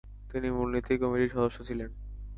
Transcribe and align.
তিনি 0.31 0.47
মূলনীতি 0.51 0.93
কমিটির 0.97 1.33
সদস্য 1.35 1.57
ছিলেন। 1.63 1.89